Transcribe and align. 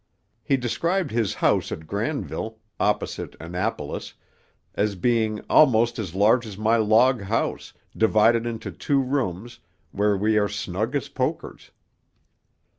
He 0.43 0.57
described 0.57 1.11
his 1.11 1.35
house 1.35 1.71
at 1.71 1.85
Granville, 1.85 2.57
opposite 2.79 3.35
Annapolis, 3.39 4.15
as 4.73 4.95
being 4.95 5.41
'almost 5.47 5.99
as 5.99 6.15
large 6.15 6.43
as 6.47 6.57
my 6.57 6.77
log 6.77 7.21
house, 7.21 7.73
divided 7.95 8.47
into 8.47 8.71
two 8.71 8.99
rooms, 8.99 9.59
where 9.91 10.17
we 10.17 10.39
are 10.39 10.49
snug 10.49 10.95
as 10.95 11.07
pokers.' 11.07 11.69